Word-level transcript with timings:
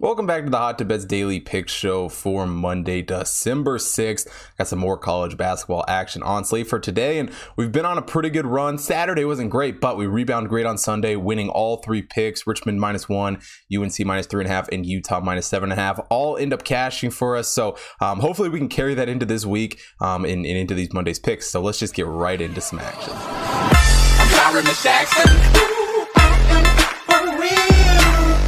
Welcome 0.00 0.26
back 0.26 0.44
to 0.44 0.50
the 0.50 0.56
Hot 0.56 0.78
Tip 0.78 0.88
Bets 0.88 1.04
Daily 1.04 1.38
Pick 1.38 1.68
Show 1.68 2.08
for 2.08 2.46
Monday, 2.46 3.02
December 3.02 3.76
6th. 3.76 4.26
Got 4.56 4.66
some 4.66 4.78
more 4.78 4.96
college 4.96 5.36
basketball 5.36 5.84
action 5.86 6.22
on 6.22 6.46
slate 6.46 6.66
for 6.66 6.80
today, 6.80 7.18
and 7.18 7.30
we've 7.56 7.70
been 7.70 7.84
on 7.84 7.98
a 7.98 8.02
pretty 8.02 8.30
good 8.30 8.46
run. 8.46 8.78
Saturday 8.78 9.26
wasn't 9.26 9.50
great, 9.50 9.82
but 9.82 9.98
we 9.98 10.06
rebounded 10.06 10.48
great 10.48 10.64
on 10.64 10.78
Sunday, 10.78 11.14
winning 11.14 11.50
all 11.50 11.76
three 11.76 12.00
picks 12.00 12.46
Richmond 12.46 12.80
minus 12.80 13.06
one, 13.06 13.42
UNC 13.70 14.00
minus 14.06 14.26
three 14.26 14.42
and 14.42 14.50
a 14.50 14.54
half, 14.54 14.66
and 14.68 14.86
Utah 14.86 15.20
minus 15.20 15.46
seven 15.46 15.70
and 15.70 15.78
a 15.78 15.82
half. 15.82 16.00
All 16.08 16.38
end 16.38 16.54
up 16.54 16.64
cashing 16.64 17.10
for 17.10 17.36
us. 17.36 17.48
So 17.48 17.76
um, 18.00 18.18
hopefully 18.18 18.48
we 18.48 18.58
can 18.58 18.70
carry 18.70 18.94
that 18.94 19.10
into 19.10 19.26
this 19.26 19.44
week 19.44 19.78
um, 20.00 20.24
and, 20.24 20.46
and, 20.46 20.56
into 20.56 20.72
these 20.72 20.94
Monday's 20.94 21.18
picks. 21.18 21.50
So 21.50 21.60
let's 21.60 21.78
just 21.78 21.92
get 21.92 22.06
right 22.06 22.40
into 22.40 22.62
some 22.62 22.78
action. 22.78 23.12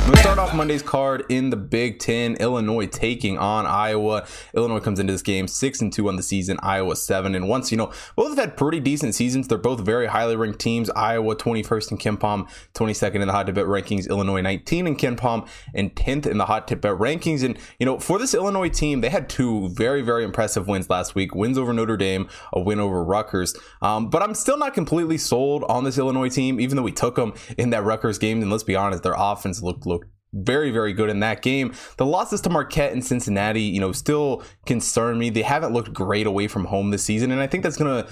We'll 0.06 0.16
start 0.16 0.38
off 0.38 0.54
Monday's 0.54 0.82
card 0.82 1.24
in 1.30 1.48
the 1.48 1.56
Big 1.56 1.98
Ten. 1.98 2.34
Illinois 2.34 2.84
taking 2.84 3.38
on 3.38 3.64
Iowa. 3.64 4.26
Illinois 4.54 4.80
comes 4.80 5.00
into 5.00 5.14
this 5.14 5.22
game 5.22 5.48
six 5.48 5.80
and 5.80 5.90
two 5.90 6.08
on 6.08 6.16
the 6.16 6.22
season. 6.22 6.58
Iowa 6.62 6.94
seven 6.94 7.34
and 7.34 7.48
once. 7.48 7.70
You 7.70 7.78
know, 7.78 7.90
both 8.14 8.28
have 8.28 8.38
had 8.38 8.56
pretty 8.58 8.80
decent 8.80 9.14
seasons. 9.14 9.48
They're 9.48 9.56
both 9.56 9.80
very 9.80 10.06
highly 10.06 10.36
ranked 10.36 10.58
teams. 10.58 10.90
Iowa 10.90 11.34
21st 11.34 11.92
in 11.92 11.96
KenPom, 11.96 12.46
22nd 12.74 13.14
in 13.14 13.28
the 13.28 13.32
Hot 13.32 13.46
tip 13.46 13.54
Bet 13.54 13.64
rankings. 13.64 14.06
Illinois 14.10 14.42
19 14.42 14.86
in 14.88 14.96
KenPom 14.96 15.48
and 15.72 15.94
10th 15.94 16.26
in 16.26 16.36
the 16.36 16.44
Hot 16.44 16.68
tip 16.68 16.82
Bet 16.82 16.92
rankings. 16.92 17.42
And 17.42 17.56
you 17.78 17.86
know, 17.86 17.98
for 17.98 18.18
this 18.18 18.34
Illinois 18.34 18.68
team, 18.68 19.00
they 19.00 19.08
had 19.08 19.30
two 19.30 19.70
very 19.70 20.02
very 20.02 20.22
impressive 20.22 20.68
wins 20.68 20.90
last 20.90 21.14
week. 21.14 21.34
Wins 21.34 21.56
over 21.56 21.72
Notre 21.72 21.96
Dame, 21.96 22.28
a 22.52 22.60
win 22.60 22.78
over 22.78 23.02
Rutgers. 23.02 23.56
Um, 23.80 24.10
but 24.10 24.22
I'm 24.22 24.34
still 24.34 24.58
not 24.58 24.74
completely 24.74 25.16
sold 25.16 25.64
on 25.64 25.84
this 25.84 25.96
Illinois 25.96 26.28
team, 26.28 26.60
even 26.60 26.76
though 26.76 26.82
we 26.82 26.92
took 26.92 27.16
them 27.16 27.32
in 27.56 27.70
that 27.70 27.84
Rutgers 27.84 28.18
game. 28.18 28.42
And 28.42 28.50
let's 28.50 28.64
be 28.64 28.76
honest, 28.76 29.02
their 29.02 29.14
offense 29.16 29.62
looked 29.62 29.86
looked 29.94 30.03
very, 30.34 30.70
very 30.70 30.92
good 30.92 31.08
in 31.08 31.20
that 31.20 31.42
game. 31.42 31.72
The 31.96 32.06
losses 32.06 32.40
to 32.42 32.50
Marquette 32.50 32.92
and 32.92 33.04
Cincinnati, 33.04 33.62
you 33.62 33.80
know, 33.80 33.92
still 33.92 34.42
concern 34.66 35.18
me. 35.18 35.30
They 35.30 35.42
haven't 35.42 35.72
looked 35.72 35.92
great 35.92 36.26
away 36.26 36.48
from 36.48 36.64
home 36.64 36.90
this 36.90 37.04
season, 37.04 37.30
and 37.30 37.40
I 37.40 37.46
think 37.46 37.62
that's 37.62 37.76
going 37.76 38.04
to 38.04 38.10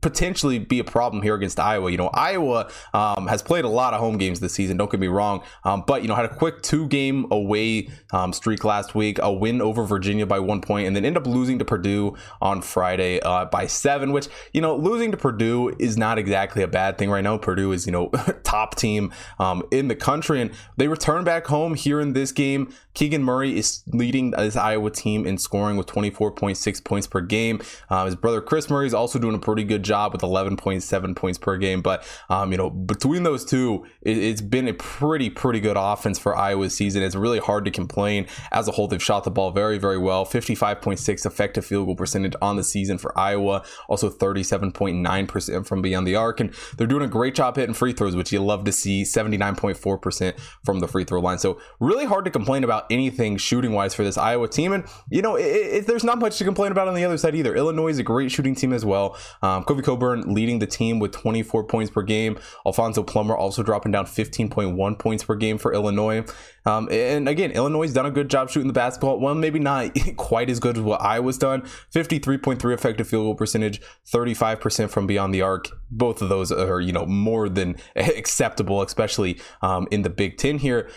potentially 0.00 0.58
be 0.58 0.78
a 0.78 0.84
problem 0.84 1.22
here 1.22 1.34
against 1.34 1.58
Iowa. 1.58 1.90
You 1.90 1.98
know, 1.98 2.10
Iowa 2.14 2.70
um, 2.92 3.26
has 3.26 3.42
played 3.42 3.64
a 3.64 3.68
lot 3.68 3.92
of 3.92 4.00
home 4.00 4.18
games 4.18 4.40
this 4.40 4.54
season. 4.54 4.76
Don't 4.76 4.90
get 4.90 5.00
me 5.00 5.08
wrong, 5.08 5.42
um, 5.64 5.82
but 5.86 6.02
you 6.02 6.08
know, 6.08 6.14
had 6.14 6.26
a 6.26 6.34
quick 6.34 6.62
two-game 6.62 7.26
away 7.30 7.88
um, 8.12 8.32
streak 8.32 8.64
last 8.64 8.94
week, 8.94 9.18
a 9.20 9.32
win 9.32 9.60
over 9.60 9.84
Virginia 9.84 10.26
by 10.26 10.38
one 10.38 10.60
point, 10.60 10.86
and 10.86 10.94
then 10.94 11.04
end 11.04 11.16
up 11.16 11.26
losing 11.26 11.58
to 11.58 11.64
Purdue 11.64 12.16
on 12.40 12.62
Friday 12.62 13.20
uh, 13.20 13.46
by 13.46 13.66
seven. 13.66 14.12
Which 14.12 14.28
you 14.52 14.60
know, 14.60 14.76
losing 14.76 15.10
to 15.10 15.16
Purdue 15.16 15.74
is 15.78 15.96
not 15.96 16.18
exactly 16.18 16.62
a 16.62 16.68
bad 16.68 16.98
thing 16.98 17.10
right 17.10 17.24
now. 17.24 17.36
Purdue 17.36 17.72
is 17.72 17.86
you 17.86 17.92
know 17.92 18.08
top 18.44 18.76
team 18.76 19.12
um, 19.38 19.62
in 19.70 19.88
the 19.88 19.96
country, 19.96 20.40
and 20.40 20.52
they 20.76 20.86
return 20.86 21.24
back 21.24 21.46
home 21.46 21.63
home 21.64 21.74
here 21.74 22.00
in 22.00 22.12
this 22.12 22.30
game. 22.30 22.72
Keegan 22.92 23.24
Murray 23.24 23.58
is 23.58 23.82
leading 23.88 24.30
this 24.30 24.54
Iowa 24.54 24.90
team 24.90 25.26
in 25.26 25.38
scoring 25.38 25.76
with 25.76 25.86
24.6 25.86 26.84
points 26.84 27.06
per 27.06 27.20
game. 27.20 27.60
Uh, 27.90 28.04
his 28.04 28.14
brother 28.14 28.40
Kris 28.40 28.70
Murray 28.70 28.86
is 28.86 28.94
also 28.94 29.18
doing 29.18 29.34
a 29.34 29.38
pretty 29.38 29.64
good 29.64 29.82
job 29.82 30.12
with 30.12 30.20
11.7 30.20 31.16
points 31.16 31.38
per 31.38 31.56
game. 31.56 31.82
But 31.82 32.06
um, 32.28 32.52
you 32.52 32.58
know, 32.58 32.70
between 32.70 33.24
those 33.24 33.44
two, 33.44 33.86
it, 34.02 34.16
has 34.16 34.42
been 34.42 34.68
a 34.68 34.74
pretty 34.74 35.30
pretty 35.30 35.58
good 35.58 35.76
offense 35.78 36.18
for 36.18 36.36
Iowa's 36.36 36.76
season. 36.76 37.02
It's 37.02 37.16
really 37.16 37.40
hard 37.40 37.64
to 37.64 37.70
complain. 37.70 38.26
As 38.52 38.68
a 38.68 38.72
whole, 38.72 38.86
they've 38.86 39.02
shot 39.02 39.24
the 39.24 39.30
ball 39.30 39.50
very 39.50 39.78
very 39.78 39.98
well. 39.98 40.24
55.6 40.24 41.26
effective 41.26 41.64
field 41.64 41.86
goal 41.86 41.96
percentage 41.96 42.34
on 42.40 42.56
the 42.56 42.64
season 42.64 42.98
for 42.98 43.18
Iowa. 43.18 43.64
Also 43.88 44.10
37.9 44.10 45.28
percent 45.28 45.66
from 45.66 45.82
beyond 45.82 46.06
the 46.06 46.14
arc, 46.14 46.40
and 46.40 46.54
they're 46.76 46.86
doing 46.86 47.02
a 47.02 47.08
great 47.08 47.34
job 47.34 47.56
hitting 47.56 47.74
free 47.74 47.92
throws, 47.92 48.14
which 48.14 48.32
you 48.32 48.44
love 48.44 48.64
to 48.64 48.72
see. 48.72 49.02
79.4 49.02 50.00
percent 50.00 50.36
from 50.64 50.78
the 50.78 50.86
free 50.86 51.04
throw 51.04 51.20
line. 51.20 51.38
So 51.38 51.53
really 51.80 52.04
hard 52.04 52.24
to 52.24 52.30
complain 52.30 52.64
about 52.64 52.86
anything 52.90 53.36
shooting 53.36 53.72
wise 53.72 53.94
for 53.94 54.04
this 54.04 54.16
Iowa 54.16 54.48
team. 54.48 54.72
And 54.72 54.84
you 55.10 55.22
know, 55.22 55.36
it, 55.36 55.44
it, 55.44 55.86
there's 55.86 56.04
not 56.04 56.18
much 56.18 56.38
to 56.38 56.44
complain 56.44 56.72
about 56.72 56.88
on 56.88 56.94
the 56.94 57.04
other 57.04 57.18
side 57.18 57.34
either. 57.34 57.54
Illinois 57.54 57.88
is 57.88 57.98
a 57.98 58.02
great 58.02 58.30
shooting 58.30 58.54
team 58.54 58.72
as 58.72 58.84
well. 58.84 59.16
Um, 59.42 59.64
Kofi 59.64 59.82
Cockburn 59.82 60.34
leading 60.34 60.58
the 60.58 60.66
team 60.66 60.98
with 60.98 61.12
24 61.12 61.64
points 61.64 61.90
per 61.90 62.02
game. 62.02 62.38
Alfonso 62.66 63.02
Plummer 63.02 63.36
also 63.36 63.62
dropping 63.62 63.92
down 63.92 64.06
15.1 64.06 64.98
points 64.98 65.24
per 65.24 65.34
game 65.34 65.58
for 65.58 65.72
Illinois. 65.72 66.24
Um, 66.66 66.88
and 66.90 67.28
again, 67.28 67.50
Illinois 67.50 67.92
done 67.92 68.06
a 68.06 68.10
good 68.10 68.30
job 68.30 68.50
shooting 68.50 68.68
the 68.68 68.72
basketball. 68.72 69.20
Well, 69.20 69.34
maybe 69.34 69.58
not 69.58 69.96
quite 70.16 70.48
as 70.48 70.60
good 70.60 70.76
as 70.76 70.82
what 70.82 71.00
Iowa's 71.00 71.38
done. 71.38 71.62
53.3 71.92 72.72
effective 72.72 73.08
field 73.08 73.24
goal 73.24 73.34
percentage, 73.34 73.80
35% 74.06 74.90
from 74.90 75.06
beyond 75.06 75.34
the 75.34 75.42
arc. 75.42 75.68
Both 75.90 76.22
of 76.22 76.28
those 76.28 76.50
are, 76.50 76.80
you 76.80 76.92
know, 76.92 77.06
more 77.06 77.48
than 77.48 77.76
acceptable, 77.96 78.82
especially 78.82 79.38
um, 79.62 79.86
in 79.90 80.02
the 80.02 80.10
Big 80.10 80.38
Ten 80.38 80.58
here. 80.58 80.88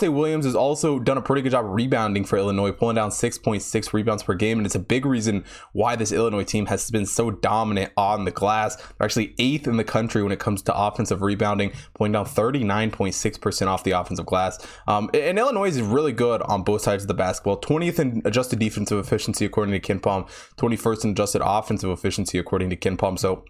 Da'Monte 0.00 0.12
Williams 0.12 0.44
has 0.44 0.54
also 0.54 0.98
done 0.98 1.18
a 1.18 1.22
pretty 1.22 1.42
good 1.42 1.52
job 1.52 1.66
rebounding 1.68 2.24
for 2.24 2.36
Illinois, 2.38 2.72
pulling 2.72 2.96
down 2.96 3.10
6.6 3.10 3.92
rebounds 3.92 4.22
per 4.22 4.34
game. 4.34 4.58
And 4.58 4.66
it's 4.66 4.74
a 4.74 4.80
big 4.80 5.04
reason 5.04 5.44
why 5.72 5.96
this 5.96 6.12
Illinois 6.12 6.44
team 6.44 6.66
has 6.66 6.90
been 6.90 7.06
so 7.06 7.30
dominant 7.30 7.92
on 7.96 8.24
the 8.24 8.30
glass. 8.30 8.76
They're 8.76 9.04
actually 9.04 9.34
eighth 9.38 9.66
in 9.66 9.76
the 9.76 9.84
country 9.84 10.22
when 10.22 10.32
it 10.32 10.38
comes 10.38 10.62
to 10.62 10.76
offensive 10.76 11.22
rebounding, 11.22 11.72
pulling 11.94 12.12
down 12.12 12.24
39.6% 12.24 13.66
off 13.66 13.84
the 13.84 13.92
offensive 13.92 14.26
glass. 14.26 14.64
Um, 14.86 15.10
and 15.14 15.38
Illinois 15.38 15.68
is 15.68 15.82
really 15.82 16.12
good 16.12 16.42
on 16.42 16.62
both 16.62 16.82
sides 16.82 17.04
of 17.04 17.08
the 17.08 17.14
basketball. 17.14 17.60
20th 17.60 17.98
in 17.98 18.22
adjusted 18.24 18.58
defensive 18.58 18.98
efficiency 18.98 19.44
according 19.44 19.78
to 19.78 19.80
KenPom, 19.80 20.28
21st 20.56 21.04
in 21.04 21.10
adjusted 21.10 21.42
offensive 21.44 21.90
efficiency 21.90 22.38
according 22.38 22.70
to 22.70 22.76
KenPom. 22.76 23.18
So 23.18 23.44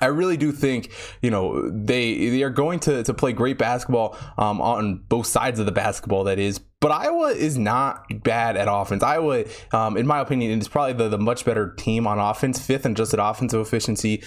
I 0.00 0.06
really 0.06 0.36
do 0.36 0.52
think 0.52 0.92
you 1.22 1.30
know 1.30 1.68
they 1.70 2.30
they 2.30 2.42
are 2.42 2.50
going 2.50 2.80
to 2.80 3.02
to 3.02 3.14
play 3.14 3.32
great 3.32 3.58
basketball 3.58 4.16
um, 4.36 4.60
on 4.60 4.98
both 5.08 5.26
sides 5.26 5.58
of 5.60 5.66
the 5.66 5.72
basketball. 5.72 6.24
That 6.24 6.38
is, 6.38 6.60
but 6.80 6.92
Iowa 6.92 7.30
is 7.30 7.58
not 7.58 8.04
bad 8.22 8.56
at 8.56 8.68
offense. 8.70 9.02
Iowa, 9.02 9.44
um, 9.72 9.96
in 9.96 10.06
my 10.06 10.20
opinion, 10.20 10.56
is 10.60 10.68
probably 10.68 10.92
the, 10.92 11.08
the 11.08 11.18
much 11.18 11.44
better 11.44 11.74
team 11.74 12.06
on 12.06 12.20
offense, 12.20 12.64
fifth 12.64 12.86
in 12.86 12.92
adjusted 12.92 13.18
offensive 13.18 13.60
efficiency. 13.60 14.22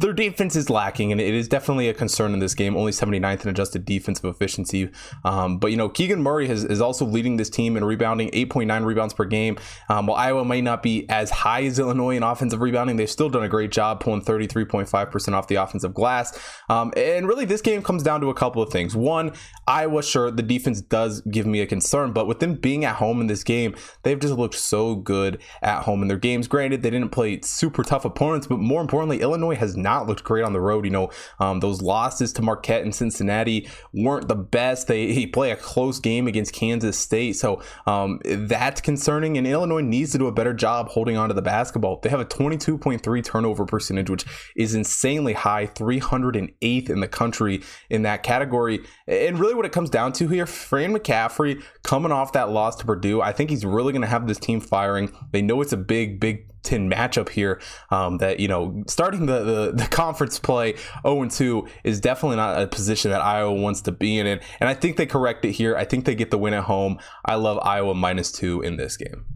Their 0.00 0.12
defense 0.12 0.54
is 0.54 0.68
lacking, 0.68 1.12
and 1.12 1.20
it 1.20 1.32
is 1.32 1.48
definitely 1.48 1.88
a 1.88 1.94
concern 1.94 2.34
in 2.34 2.40
this 2.40 2.54
game. 2.54 2.76
Only 2.76 2.92
79th 2.92 3.44
in 3.44 3.48
adjusted 3.48 3.86
defensive 3.86 4.26
efficiency. 4.26 4.90
Um, 5.24 5.58
but, 5.58 5.70
you 5.70 5.78
know, 5.78 5.88
Keegan 5.88 6.22
Murray 6.22 6.46
has, 6.48 6.64
is 6.64 6.82
also 6.82 7.06
leading 7.06 7.38
this 7.38 7.48
team 7.48 7.74
in 7.74 7.84
rebounding, 7.84 8.30
8.9 8.32 8.84
rebounds 8.84 9.14
per 9.14 9.24
game. 9.24 9.56
Um, 9.88 10.06
while 10.06 10.18
Iowa 10.18 10.44
might 10.44 10.64
not 10.64 10.82
be 10.82 11.08
as 11.08 11.30
high 11.30 11.64
as 11.64 11.78
Illinois 11.78 12.16
in 12.16 12.22
offensive 12.22 12.60
rebounding, 12.60 12.96
they've 12.96 13.10
still 13.10 13.30
done 13.30 13.44
a 13.44 13.48
great 13.48 13.72
job 13.72 14.00
pulling 14.00 14.20
33.5% 14.20 15.32
off 15.32 15.48
the 15.48 15.54
offensive 15.54 15.94
glass. 15.94 16.38
Um, 16.68 16.92
and 16.98 17.26
really, 17.26 17.46
this 17.46 17.62
game 17.62 17.82
comes 17.82 18.02
down 18.02 18.20
to 18.20 18.28
a 18.28 18.34
couple 18.34 18.62
of 18.62 18.70
things. 18.70 18.94
One, 18.94 19.32
Iowa, 19.66 20.02
sure, 20.02 20.30
the 20.30 20.42
defense 20.42 20.82
does 20.82 21.22
give 21.22 21.46
me 21.46 21.60
a 21.60 21.66
concern 21.66 21.93
But 21.94 22.26
with 22.26 22.40
them 22.40 22.54
being 22.54 22.84
at 22.84 22.96
home 22.96 23.20
in 23.20 23.28
this 23.28 23.44
game, 23.44 23.74
they've 24.02 24.18
just 24.18 24.34
looked 24.34 24.56
so 24.56 24.96
good 24.96 25.40
at 25.62 25.82
home 25.82 26.02
in 26.02 26.08
their 26.08 26.18
games. 26.18 26.48
Granted, 26.48 26.82
they 26.82 26.90
didn't 26.90 27.10
play 27.10 27.40
super 27.42 27.84
tough 27.84 28.04
opponents, 28.04 28.46
but 28.46 28.58
more 28.58 28.80
importantly, 28.80 29.20
Illinois 29.20 29.54
has 29.54 29.76
not 29.76 30.06
looked 30.06 30.24
great 30.24 30.44
on 30.44 30.52
the 30.52 30.60
road. 30.60 30.84
You 30.84 30.90
know, 30.90 31.10
um, 31.38 31.60
those 31.60 31.80
losses 31.80 32.32
to 32.34 32.42
Marquette 32.42 32.82
and 32.82 32.94
Cincinnati 32.94 33.68
weren't 33.92 34.26
the 34.26 34.34
best. 34.34 34.88
They, 34.88 35.12
they 35.12 35.26
play 35.26 35.52
a 35.52 35.56
close 35.56 36.00
game 36.00 36.26
against 36.26 36.52
Kansas 36.52 36.98
State, 36.98 37.36
so 37.36 37.62
um, 37.86 38.20
that's 38.24 38.80
concerning. 38.80 39.38
And 39.38 39.46
Illinois 39.46 39.80
needs 39.80 40.12
to 40.12 40.18
do 40.18 40.26
a 40.26 40.32
better 40.32 40.52
job 40.52 40.88
holding 40.88 41.16
on 41.16 41.28
to 41.28 41.34
the 41.34 41.42
basketball. 41.42 42.00
They 42.02 42.10
have 42.10 42.20
a 42.20 42.24
22.3 42.24 43.24
turnover 43.24 43.64
percentage, 43.64 44.10
which 44.10 44.24
is 44.56 44.74
insanely 44.74 45.34
high, 45.34 45.66
308th 45.68 46.90
in 46.90 47.00
the 47.00 47.08
country 47.08 47.62
in 47.88 48.02
that 48.02 48.22
category. 48.22 48.80
And 49.06 49.38
really, 49.38 49.54
what 49.54 49.66
it 49.66 49.72
comes 49.72 49.90
down 49.90 50.12
to 50.14 50.28
here, 50.28 50.46
Fran 50.46 50.92
McCaffery 50.92 51.62
coming 51.84 52.10
off 52.10 52.32
that 52.32 52.50
loss 52.50 52.74
to 52.76 52.86
Purdue, 52.86 53.22
I 53.22 53.32
think 53.32 53.50
he's 53.50 53.64
really 53.64 53.92
going 53.92 54.02
to 54.02 54.08
have 54.08 54.26
this 54.26 54.38
team 54.38 54.60
firing. 54.60 55.12
They 55.30 55.42
know 55.42 55.60
it's 55.60 55.72
a 55.72 55.76
big, 55.76 56.18
big 56.18 56.48
10 56.64 56.90
matchup 56.90 57.28
here 57.28 57.60
um, 57.90 58.18
that, 58.18 58.40
you 58.40 58.48
know, 58.48 58.82
starting 58.88 59.26
the, 59.26 59.44
the, 59.44 59.72
the 59.72 59.86
conference 59.90 60.38
play 60.38 60.74
0 61.06 61.28
2 61.28 61.68
is 61.84 62.00
definitely 62.00 62.36
not 62.36 62.60
a 62.60 62.66
position 62.66 63.10
that 63.12 63.20
Iowa 63.20 63.52
wants 63.52 63.82
to 63.82 63.92
be 63.92 64.18
in. 64.18 64.26
And 64.26 64.40
I 64.60 64.74
think 64.74 64.96
they 64.96 65.06
correct 65.06 65.44
it 65.44 65.52
here. 65.52 65.76
I 65.76 65.84
think 65.84 66.06
they 66.06 66.14
get 66.14 66.30
the 66.30 66.38
win 66.38 66.54
at 66.54 66.64
home. 66.64 66.98
I 67.24 67.36
love 67.36 67.58
Iowa 67.62 67.94
minus 67.94 68.32
two 68.32 68.62
in 68.62 68.76
this 68.76 68.96
game. 68.96 69.26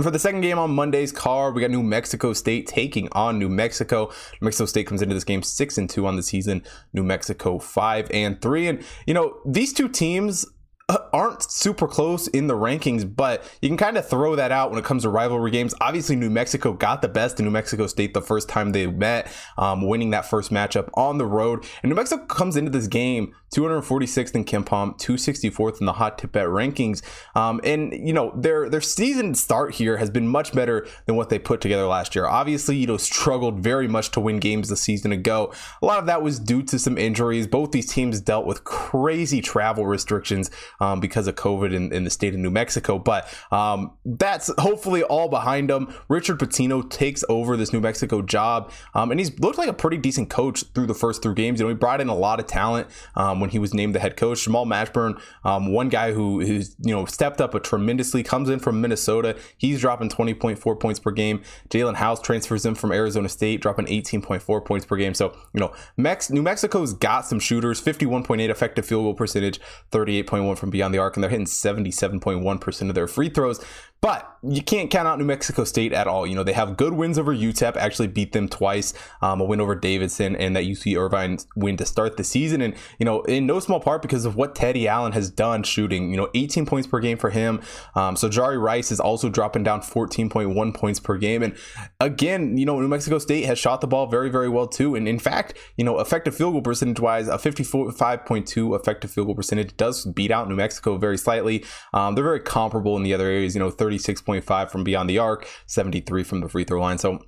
For 0.00 0.10
the 0.10 0.18
second 0.18 0.40
game 0.40 0.58
on 0.58 0.74
Monday's 0.74 1.12
card, 1.12 1.54
we 1.54 1.60
got 1.60 1.70
New 1.70 1.82
Mexico 1.82 2.32
State 2.32 2.66
taking 2.66 3.08
on 3.12 3.38
New 3.38 3.48
Mexico. 3.48 4.06
New 4.40 4.46
Mexico 4.46 4.66
State 4.66 4.88
comes 4.88 5.02
into 5.02 5.14
this 5.14 5.22
game 5.22 5.42
six 5.44 5.78
and 5.78 5.88
two 5.88 6.06
on 6.06 6.16
the 6.16 6.22
season. 6.22 6.64
New 6.92 7.04
Mexico 7.04 7.60
five 7.60 8.10
and 8.10 8.42
three, 8.42 8.66
and 8.66 8.82
you 9.06 9.14
know 9.14 9.38
these 9.46 9.72
two 9.72 9.88
teams 9.88 10.44
aren't 10.88 11.42
super 11.42 11.88
close 11.88 12.28
in 12.28 12.46
the 12.46 12.54
rankings, 12.54 13.04
but 13.16 13.42
you 13.62 13.68
can 13.68 13.78
kind 13.78 13.96
of 13.96 14.06
throw 14.06 14.36
that 14.36 14.52
out 14.52 14.70
when 14.70 14.78
it 14.78 14.84
comes 14.84 15.02
to 15.02 15.08
rivalry 15.08 15.50
games. 15.50 15.74
Obviously, 15.80 16.14
New 16.14 16.28
Mexico 16.28 16.72
got 16.74 17.00
the 17.00 17.08
best 17.08 17.38
in 17.38 17.46
New 17.46 17.50
Mexico 17.50 17.86
State 17.86 18.12
the 18.12 18.20
first 18.20 18.48
time 18.48 18.72
they 18.72 18.86
met, 18.86 19.30
um, 19.56 19.86
winning 19.86 20.10
that 20.10 20.26
first 20.26 20.52
matchup 20.52 20.90
on 20.94 21.16
the 21.18 21.26
road. 21.26 21.64
And 21.82 21.90
New 21.90 21.96
Mexico 21.96 22.24
comes 22.26 22.56
into 22.56 22.70
this 22.70 22.86
game 22.86 23.34
246th 23.54 24.34
in 24.34 24.44
KenPom, 24.44 24.98
264th 24.98 25.80
in 25.80 25.86
the 25.86 25.92
hot 25.92 26.18
tip 26.18 26.32
bet 26.32 26.46
rankings. 26.46 27.02
Um, 27.34 27.60
and 27.62 27.92
you 27.92 28.12
know 28.12 28.32
their 28.36 28.68
their 28.68 28.80
season 28.80 29.34
start 29.34 29.74
here 29.74 29.96
has 29.98 30.10
been 30.10 30.26
much 30.26 30.52
better 30.52 30.86
than 31.06 31.16
what 31.16 31.28
they 31.28 31.38
put 31.38 31.60
together 31.60 31.86
last 31.86 32.14
year. 32.14 32.26
Obviously, 32.26 32.76
you 32.76 32.86
know 32.86 32.96
struggled 32.96 33.60
very 33.60 33.86
much 33.86 34.10
to 34.12 34.20
win 34.20 34.38
games 34.38 34.68
the 34.68 34.76
season 34.76 35.12
ago. 35.12 35.52
A 35.82 35.86
lot 35.86 35.98
of 35.98 36.06
that 36.06 36.22
was 36.22 36.38
due 36.38 36.62
to 36.64 36.78
some 36.78 36.98
injuries. 36.98 37.46
Both 37.46 37.70
these 37.70 37.86
teams 37.86 38.20
dealt 38.20 38.46
with 38.46 38.64
crazy 38.64 39.40
travel 39.40 39.86
restrictions 39.86 40.50
um, 40.80 41.00
because 41.00 41.26
of 41.28 41.36
COVID 41.36 41.72
in, 41.72 41.92
in, 41.92 42.04
the 42.04 42.10
state 42.10 42.34
of 42.34 42.40
New 42.40 42.50
Mexico. 42.50 42.98
But 42.98 43.32
um, 43.50 43.92
that's 44.04 44.50
hopefully 44.58 45.02
all 45.02 45.28
behind 45.28 45.70
them. 45.70 45.94
Richard 46.08 46.38
Pitino 46.38 46.88
takes 46.88 47.24
over 47.28 47.56
this 47.56 47.72
New 47.72 47.80
Mexico 47.80 48.22
job, 48.22 48.72
um, 48.94 49.10
and 49.10 49.20
he's 49.20 49.38
looked 49.38 49.58
like 49.58 49.68
a 49.68 49.72
pretty 49.72 49.96
decent 49.96 50.30
coach 50.30 50.64
through 50.74 50.86
the 50.86 50.94
first 50.94 51.22
three 51.22 51.34
games. 51.34 51.60
You 51.60 51.66
know, 51.66 51.70
he 51.70 51.74
brought 51.74 52.00
in 52.00 52.08
a 52.08 52.14
lot 52.14 52.40
of 52.40 52.46
talent 52.46 52.88
um, 53.14 53.40
when 53.44 53.50
he 53.50 53.58
was 53.58 53.74
named 53.74 53.94
the 53.94 53.98
head 53.98 54.16
coach. 54.16 54.42
Jamal 54.42 54.64
Mashburn, 54.64 55.20
um, 55.44 55.70
one 55.70 55.90
guy 55.90 56.12
who 56.12 56.40
who's 56.40 56.74
you 56.80 56.94
know 56.94 57.04
stepped 57.04 57.42
up 57.42 57.54
a 57.54 57.60
tremendously, 57.60 58.22
comes 58.22 58.48
in 58.48 58.58
from 58.58 58.80
Minnesota. 58.80 59.36
He's 59.58 59.82
dropping 59.82 60.08
20.4 60.08 60.80
points 60.80 60.98
per 60.98 61.10
game. 61.10 61.42
Jaelen 61.68 61.96
House 61.96 62.22
transfers 62.22 62.64
in 62.64 62.74
from 62.74 62.90
Arizona 62.90 63.28
State, 63.28 63.60
dropping 63.60 63.84
18.4 63.84 64.64
points 64.64 64.86
per 64.86 64.96
game. 64.96 65.12
So 65.12 65.36
you 65.52 65.60
know, 65.60 65.74
Mex- 65.98 66.30
New 66.30 66.42
Mexico's 66.42 66.94
got 66.94 67.26
some 67.26 67.38
shooters, 67.38 67.82
51.8 67.82 68.48
effective 68.48 68.86
field 68.86 69.04
goal 69.04 69.14
percentage, 69.14 69.60
38.1 69.92 70.56
from 70.56 70.70
beyond 70.70 70.94
the 70.94 70.98
arc, 70.98 71.16
and 71.16 71.22
they're 71.22 71.30
hitting 71.30 71.44
77.1% 71.44 72.88
of 72.88 72.94
their 72.94 73.06
free 73.06 73.28
throws. 73.28 73.62
But 74.04 74.34
you 74.46 74.62
can't 74.62 74.90
count 74.90 75.08
out 75.08 75.18
New 75.18 75.24
Mexico 75.24 75.64
State 75.64 75.94
at 75.94 76.06
all. 76.06 76.26
You 76.26 76.34
know, 76.34 76.42
they 76.42 76.52
have 76.52 76.76
good 76.76 76.92
wins 76.92 77.18
over 77.18 77.34
UTEP, 77.34 77.76
actually 77.76 78.08
beat 78.08 78.32
them 78.32 78.48
twice, 78.48 78.92
um, 79.22 79.40
a 79.40 79.44
win 79.44 79.60
over 79.60 79.74
Davidson 79.74 80.36
and 80.36 80.54
that 80.54 80.64
UC 80.64 80.98
Irvine 81.00 81.38
win 81.56 81.78
to 81.78 81.86
start 81.86 82.18
the 82.18 82.24
season. 82.24 82.60
And, 82.60 82.74
you 82.98 83.06
know, 83.06 83.22
in 83.22 83.46
no 83.46 83.60
small 83.60 83.80
part 83.80 84.02
because 84.02 84.26
of 84.26 84.36
what 84.36 84.54
Teddy 84.54 84.86
Allen 84.86 85.12
has 85.12 85.30
done 85.30 85.62
shooting, 85.62 86.10
you 86.10 86.18
know, 86.18 86.28
18 86.34 86.66
points 86.66 86.86
per 86.86 87.00
game 87.00 87.16
for 87.16 87.30
him. 87.30 87.62
Um, 87.94 88.16
so 88.16 88.28
Jabari 88.28 88.60
Rice 88.60 88.92
is 88.92 89.00
also 89.00 89.30
dropping 89.30 89.62
down 89.62 89.80
14.1 89.80 90.74
points 90.74 91.00
per 91.00 91.16
game. 91.16 91.42
And 91.42 91.56
again, 91.98 92.58
you 92.58 92.66
know, 92.66 92.78
New 92.78 92.88
Mexico 92.88 93.18
State 93.18 93.46
has 93.46 93.58
shot 93.58 93.80
the 93.80 93.86
ball 93.86 94.06
very, 94.06 94.28
very 94.28 94.50
well 94.50 94.66
too. 94.66 94.94
And 94.94 95.08
in 95.08 95.18
fact, 95.18 95.54
you 95.78 95.84
know, 95.84 95.98
effective 96.00 96.36
field 96.36 96.52
goal 96.52 96.60
percentage 96.60 97.00
wise, 97.00 97.28
a 97.28 97.38
55.2 97.38 98.78
effective 98.78 99.10
field 99.10 99.28
goal 99.28 99.34
percentage 99.34 99.74
does 99.78 100.04
beat 100.04 100.30
out 100.30 100.50
New 100.50 100.56
Mexico 100.56 100.98
very 100.98 101.16
slightly. 101.16 101.64
Um, 101.94 102.14
they're 102.14 102.24
very 102.24 102.40
comparable 102.40 102.98
in 102.98 103.02
the 103.02 103.14
other 103.14 103.24
areas, 103.24 103.54
you 103.54 103.60
know, 103.60 103.70
30 103.70 103.93
36.5 103.98 104.70
from 104.70 104.84
beyond 104.84 105.08
the 105.08 105.18
arc, 105.18 105.48
73 105.66 106.24
from 106.24 106.40
the 106.40 106.48
free 106.48 106.64
throw 106.64 106.80
line. 106.80 106.98
So 106.98 107.20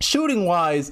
shooting 0.00 0.46
wise, 0.46 0.90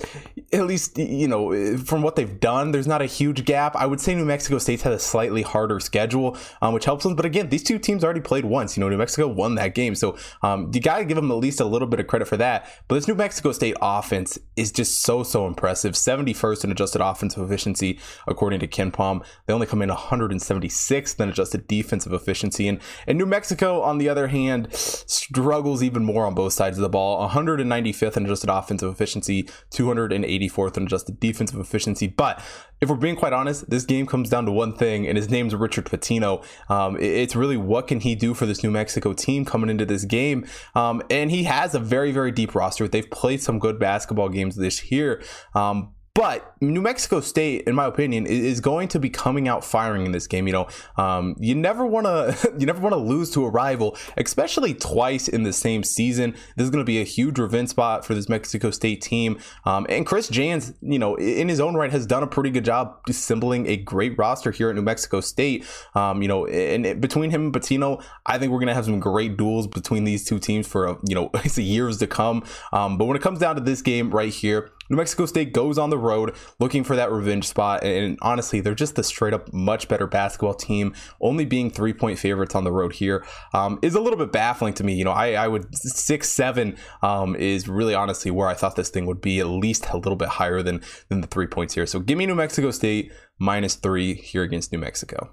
at 0.52 0.66
least 0.66 0.98
you 0.98 1.28
know 1.28 1.76
from 1.78 2.02
what 2.02 2.16
they've 2.16 2.40
done, 2.40 2.72
there's 2.72 2.86
not 2.86 3.02
a 3.02 3.06
huge 3.06 3.44
gap. 3.44 3.76
I 3.76 3.86
would 3.86 4.00
say 4.00 4.14
New 4.14 4.24
Mexico 4.24 4.58
State's 4.58 4.82
had 4.82 4.92
a 4.92 4.98
slightly 4.98 5.42
harder 5.42 5.80
schedule, 5.80 6.36
um, 6.62 6.74
which 6.74 6.84
helps 6.84 7.04
them. 7.04 7.16
But 7.16 7.26
again, 7.26 7.48
these 7.48 7.62
two 7.62 7.78
teams 7.78 8.04
already 8.04 8.20
played 8.20 8.44
once. 8.44 8.76
You 8.76 8.80
know, 8.80 8.88
New 8.88 8.96
Mexico 8.96 9.28
won 9.28 9.54
that 9.56 9.74
game, 9.74 9.94
so 9.94 10.16
um, 10.42 10.70
you 10.72 10.80
got 10.80 10.98
to 10.98 11.04
give 11.04 11.16
them 11.16 11.30
at 11.30 11.36
least 11.36 11.60
a 11.60 11.64
little 11.64 11.88
bit 11.88 12.00
of 12.00 12.06
credit 12.06 12.26
for 12.26 12.36
that. 12.36 12.68
But 12.88 12.96
this 12.96 13.08
New 13.08 13.14
Mexico 13.14 13.52
State 13.52 13.76
offense 13.80 14.38
is 14.56 14.72
just 14.72 15.02
so 15.02 15.22
so 15.22 15.46
impressive. 15.46 15.94
71st 15.94 16.64
in 16.64 16.70
adjusted 16.70 17.00
offensive 17.00 17.42
efficiency 17.42 17.98
according 18.26 18.60
to 18.60 18.66
KenPom. 18.66 19.24
They 19.46 19.52
only 19.52 19.66
come 19.66 19.82
in 19.82 19.90
176th 19.90 21.20
in 21.20 21.28
adjusted 21.28 21.68
defensive 21.68 22.12
efficiency, 22.12 22.68
and 22.68 22.80
and 23.06 23.18
New 23.18 23.26
Mexico 23.26 23.82
on 23.82 23.98
the 23.98 24.08
other 24.08 24.28
hand 24.28 24.72
struggles 24.74 25.82
even 25.82 26.04
more 26.04 26.26
on 26.26 26.34
both 26.34 26.52
sides 26.52 26.78
of 26.78 26.82
the 26.82 26.88
ball. 26.88 27.28
195th 27.28 28.16
in 28.16 28.24
adjusted 28.24 28.50
offensive 28.50 28.95
efficiency, 28.96 29.44
284th 29.70 30.76
in 30.76 30.84
adjusted 30.84 31.20
defensive 31.20 31.60
efficiency. 31.60 32.06
But 32.06 32.42
if 32.80 32.88
we're 32.90 32.96
being 32.96 33.16
quite 33.16 33.32
honest, 33.32 33.68
this 33.70 33.84
game 33.84 34.06
comes 34.06 34.28
down 34.28 34.46
to 34.46 34.52
one 34.52 34.74
thing, 34.74 35.06
and 35.06 35.16
his 35.16 35.30
name's 35.30 35.54
Richard 35.54 35.86
Pitino. 35.86 36.44
Um, 36.70 36.96
it's 37.00 37.36
really 37.36 37.56
what 37.56 37.88
can 37.88 38.00
he 38.00 38.14
do 38.14 38.34
for 38.34 38.46
this 38.46 38.62
New 38.62 38.70
Mexico 38.70 39.12
team 39.12 39.44
coming 39.44 39.70
into 39.70 39.86
this 39.86 40.04
game, 40.04 40.46
um, 40.74 41.02
and 41.10 41.30
he 41.30 41.44
has 41.44 41.74
a 41.74 41.78
very 41.78 42.12
very 42.12 42.30
deep 42.30 42.54
roster. 42.54 42.88
They've 42.88 43.10
played 43.10 43.42
some 43.42 43.58
good 43.58 43.78
basketball 43.78 44.28
games 44.28 44.56
this 44.56 44.90
year, 44.90 45.22
um, 45.54 45.94
but 46.16 46.54
New 46.62 46.80
Mexico 46.80 47.20
State, 47.20 47.64
in 47.66 47.74
my 47.74 47.84
opinion, 47.84 48.24
is 48.24 48.60
going 48.60 48.88
to 48.88 48.98
be 48.98 49.10
coming 49.10 49.48
out 49.48 49.62
firing 49.62 50.06
in 50.06 50.12
this 50.12 50.26
game. 50.26 50.46
You 50.46 50.54
know, 50.54 50.68
um, 50.96 51.36
you 51.38 51.54
never 51.54 51.84
want 51.84 52.06
to 52.06 52.54
you 52.58 52.64
never 52.64 52.80
want 52.80 52.94
to 52.94 52.98
lose 52.98 53.30
to 53.32 53.44
a 53.44 53.50
rival, 53.50 53.98
especially 54.16 54.72
twice 54.72 55.28
in 55.28 55.42
the 55.42 55.52
same 55.52 55.84
season. 55.84 56.32
This 56.56 56.64
is 56.64 56.70
going 56.70 56.80
to 56.80 56.86
be 56.86 57.02
a 57.02 57.04
huge 57.04 57.38
revenge 57.38 57.68
spot 57.68 58.06
for 58.06 58.14
this 58.14 58.30
Mexico 58.30 58.70
State 58.70 59.02
team. 59.02 59.38
Um, 59.66 59.86
and 59.90 60.06
Chris 60.06 60.28
Jans, 60.28 60.72
you 60.80 60.98
know, 60.98 61.16
in 61.16 61.50
his 61.50 61.60
own 61.60 61.74
right, 61.74 61.90
has 61.90 62.06
done 62.06 62.22
a 62.22 62.26
pretty 62.26 62.50
good 62.50 62.64
job 62.64 62.98
assembling 63.06 63.66
a 63.66 63.76
great 63.76 64.16
roster 64.16 64.50
here 64.50 64.70
at 64.70 64.76
New 64.76 64.82
Mexico 64.82 65.20
State. 65.20 65.66
Um, 65.94 66.22
you 66.22 66.28
know, 66.28 66.46
and 66.46 66.98
between 66.98 67.30
him 67.30 67.44
and 67.44 67.52
Pitino, 67.52 68.02
I 68.24 68.38
think 68.38 68.52
we're 68.52 68.58
going 68.58 68.68
to 68.68 68.74
have 68.74 68.86
some 68.86 69.00
great 69.00 69.36
duels 69.36 69.66
between 69.66 70.04
these 70.04 70.24
two 70.24 70.38
teams 70.38 70.66
for 70.66 70.98
you 71.06 71.14
know 71.14 71.30
years 71.56 71.98
to 71.98 72.06
come. 72.06 72.42
Um, 72.72 72.96
but 72.96 73.04
when 73.04 73.18
it 73.18 73.22
comes 73.22 73.38
down 73.38 73.56
to 73.56 73.60
this 73.60 73.82
game 73.82 74.10
right 74.10 74.32
here. 74.32 74.70
New 74.88 74.96
Mexico 74.96 75.26
State 75.26 75.52
goes 75.52 75.78
on 75.78 75.90
the 75.90 75.98
road 75.98 76.34
looking 76.58 76.84
for 76.84 76.96
that 76.96 77.10
revenge 77.10 77.46
spot. 77.46 77.82
And 77.84 78.18
honestly, 78.22 78.60
they're 78.60 78.74
just 78.74 78.96
the 78.96 79.02
straight 79.02 79.34
up 79.34 79.52
much 79.52 79.88
better 79.88 80.06
basketball 80.06 80.54
team. 80.54 80.94
Only 81.20 81.44
being 81.44 81.70
three 81.70 81.92
point 81.92 82.18
favorites 82.18 82.54
on 82.54 82.64
the 82.64 82.72
road 82.72 82.94
here 82.94 83.24
um, 83.52 83.78
is 83.82 83.94
a 83.94 84.00
little 84.00 84.18
bit 84.18 84.32
baffling 84.32 84.74
to 84.74 84.84
me. 84.84 84.94
You 84.94 85.04
know, 85.04 85.12
I, 85.12 85.32
I 85.32 85.48
would 85.48 85.74
six, 85.74 86.28
seven 86.28 86.76
um, 87.02 87.34
is 87.36 87.68
really 87.68 87.94
honestly 87.94 88.30
where 88.30 88.48
I 88.48 88.54
thought 88.54 88.76
this 88.76 88.90
thing 88.90 89.06
would 89.06 89.20
be 89.20 89.40
at 89.40 89.46
least 89.46 89.86
a 89.90 89.96
little 89.96 90.16
bit 90.16 90.28
higher 90.28 90.62
than, 90.62 90.82
than 91.08 91.20
the 91.20 91.26
three 91.26 91.46
points 91.46 91.74
here. 91.74 91.86
So 91.86 92.00
give 92.00 92.18
me 92.18 92.26
New 92.26 92.34
Mexico 92.34 92.70
State 92.70 93.12
minus 93.38 93.74
three 93.74 94.14
here 94.14 94.42
against 94.42 94.72
New 94.72 94.78
Mexico. 94.78 95.30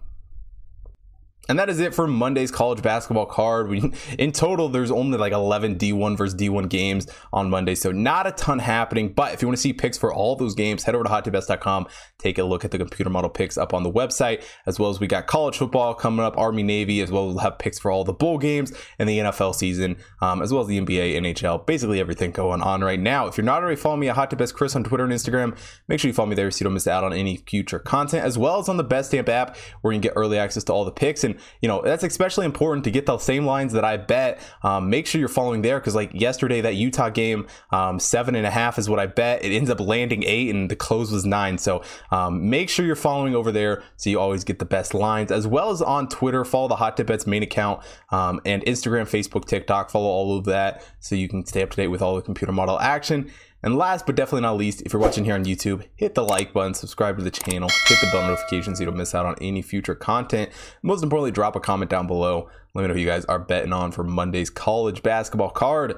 And 1.49 1.59
that 1.59 1.69
is 1.69 1.81
it 1.81 1.93
for 1.93 2.07
Monday's 2.07 2.51
college 2.51 2.81
basketball 2.81 3.25
card. 3.25 3.67
We, 3.67 3.91
in 4.19 4.31
total, 4.31 4.69
there's 4.69 4.91
only 4.91 5.17
like 5.17 5.33
11 5.33 5.77
D1 5.77 6.17
versus 6.17 6.39
D1 6.39 6.69
games 6.69 7.07
on 7.33 7.49
Monday, 7.49 7.75
so 7.75 7.91
not 7.91 8.25
a 8.25 8.31
ton 8.31 8.59
happening. 8.59 9.11
But 9.13 9.33
if 9.33 9.41
you 9.41 9.47
want 9.49 9.57
to 9.57 9.61
see 9.61 9.73
picks 9.73 9.97
for 9.97 10.13
all 10.13 10.37
those 10.37 10.55
games, 10.55 10.83
head 10.83 10.95
over 10.95 11.03
to 11.03 11.09
hottipbets.com. 11.09 11.87
Take 12.17 12.37
a 12.37 12.43
look 12.43 12.63
at 12.63 12.71
the 12.71 12.77
computer 12.77 13.09
model 13.09 13.29
picks 13.29 13.57
up 13.57 13.73
on 13.73 13.83
the 13.83 13.91
website, 13.91 14.43
as 14.65 14.79
well 14.79 14.89
as 14.89 15.01
we 15.01 15.07
got 15.07 15.27
college 15.27 15.57
football 15.57 15.93
coming 15.93 16.25
up, 16.25 16.37
Army 16.37 16.63
Navy, 16.63 17.01
as 17.01 17.11
well 17.11 17.27
as 17.27 17.35
we'll 17.35 17.43
have 17.43 17.59
picks 17.59 17.77
for 17.77 17.91
all 17.91 18.05
the 18.05 18.13
bowl 18.13 18.37
games 18.37 18.71
and 18.97 19.09
the 19.09 19.19
NFL 19.19 19.53
season, 19.53 19.97
um, 20.21 20.41
as 20.41 20.53
well 20.53 20.61
as 20.61 20.69
the 20.69 20.79
NBA, 20.79 21.17
NHL, 21.17 21.65
basically 21.65 21.99
everything 21.99 22.31
going 22.31 22.61
on 22.61 22.81
right 22.81 22.99
now. 22.99 23.27
If 23.27 23.37
you're 23.37 23.43
not 23.43 23.61
already 23.61 23.75
following 23.75 23.99
me 23.99 24.09
at 24.09 24.15
Hot 24.15 24.29
Tip 24.29 24.39
Bets 24.39 24.53
Chris 24.53 24.77
on 24.77 24.85
Twitter 24.85 25.03
and 25.03 25.11
Instagram, 25.11 25.57
make 25.89 25.99
sure 25.99 26.07
you 26.07 26.13
follow 26.13 26.29
me 26.29 26.35
there 26.35 26.49
so 26.51 26.61
you 26.61 26.63
don't 26.63 26.73
miss 26.73 26.87
out 26.87 27.03
on 27.03 27.11
any 27.11 27.37
future 27.37 27.79
content, 27.79 28.23
as 28.23 28.37
well 28.37 28.59
as 28.59 28.69
on 28.69 28.77
the 28.77 28.85
Betstamp 28.85 29.27
app 29.27 29.57
where 29.81 29.91
you 29.91 29.97
can 29.97 30.09
get 30.09 30.13
early 30.15 30.37
access 30.37 30.63
to 30.63 30.71
all 30.71 30.85
the 30.85 30.91
picks 30.91 31.25
and 31.25 31.32
you 31.61 31.67
know, 31.67 31.81
that's 31.81 32.03
especially 32.03 32.45
important 32.45 32.83
to 32.85 32.91
get 32.91 33.05
the 33.05 33.17
same 33.17 33.45
lines 33.45 33.73
that 33.73 33.83
I 33.83 33.97
bet. 33.97 34.41
Um, 34.63 34.89
make 34.89 35.07
sure 35.07 35.19
you're 35.19 35.29
following 35.29 35.61
there 35.61 35.79
because, 35.79 35.95
like 35.95 36.11
yesterday, 36.13 36.61
that 36.61 36.75
Utah 36.75 37.09
game, 37.09 37.47
um, 37.71 37.99
seven 37.99 38.35
and 38.35 38.45
a 38.45 38.51
half 38.51 38.77
is 38.77 38.89
what 38.89 38.99
I 38.99 39.07
bet. 39.07 39.43
It 39.43 39.55
ends 39.55 39.69
up 39.69 39.79
landing 39.79 40.23
eight, 40.23 40.53
and 40.53 40.69
the 40.69 40.75
close 40.75 41.11
was 41.11 41.25
nine. 41.25 41.57
So 41.57 41.83
um, 42.11 42.49
make 42.49 42.69
sure 42.69 42.85
you're 42.85 42.95
following 42.95 43.35
over 43.35 43.51
there 43.51 43.83
so 43.97 44.09
you 44.09 44.19
always 44.19 44.43
get 44.43 44.59
the 44.59 44.65
best 44.65 44.93
lines, 44.93 45.31
as 45.31 45.47
well 45.47 45.71
as 45.71 45.81
on 45.81 46.07
Twitter. 46.07 46.43
Follow 46.45 46.67
the 46.67 46.75
Hot 46.75 46.97
Tip 46.97 47.07
Bets 47.07 47.27
main 47.27 47.43
account 47.43 47.81
um, 48.09 48.39
and 48.45 48.63
Instagram, 48.65 49.03
Facebook, 49.03 49.45
TikTok. 49.45 49.89
Follow 49.89 50.07
all 50.07 50.37
of 50.37 50.45
that 50.45 50.85
so 50.99 51.15
you 51.15 51.27
can 51.27 51.45
stay 51.45 51.61
up 51.61 51.71
to 51.71 51.77
date 51.77 51.87
with 51.87 52.01
all 52.01 52.15
the 52.15 52.21
computer 52.21 52.51
model 52.51 52.79
action. 52.79 53.31
And 53.63 53.77
last 53.77 54.05
but 54.05 54.15
definitely 54.15 54.41
not 54.41 54.57
least, 54.57 54.81
if 54.81 54.91
you're 54.91 55.01
watching 55.01 55.23
here 55.23 55.35
on 55.35 55.45
YouTube, 55.45 55.87
hit 55.95 56.15
the 56.15 56.23
like 56.23 56.51
button, 56.51 56.73
subscribe 56.73 57.17
to 57.17 57.23
the 57.23 57.31
channel, 57.31 57.69
hit 57.87 57.99
the 58.01 58.09
bell 58.11 58.27
notification 58.27 58.75
so 58.75 58.81
you 58.81 58.85
don't 58.85 58.97
miss 58.97 59.15
out 59.15 59.25
on 59.25 59.35
any 59.39 59.61
future 59.61 59.95
content. 59.95 60.51
Most 60.81 61.01
importantly, 61.01 61.31
drop 61.31 61.55
a 61.55 61.61
comment 61.61 61.89
down 61.89 62.05
below. 62.05 62.49
Let 62.73 62.81
me 62.81 62.87
know 62.89 62.93
who 62.93 62.99
you 62.99 63.07
guys 63.07 63.25
are 63.25 63.39
betting 63.39 63.73
on 63.73 63.91
for 63.91 64.03
Monday's 64.03 64.49
college 64.49 65.01
basketball 65.01 65.51
card. 65.51 65.95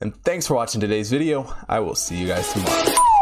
And 0.00 0.16
thanks 0.24 0.46
for 0.46 0.54
watching 0.54 0.80
today's 0.80 1.10
video. 1.10 1.54
I 1.68 1.80
will 1.80 1.94
see 1.94 2.16
you 2.16 2.26
guys 2.26 2.52
tomorrow. 2.52 3.13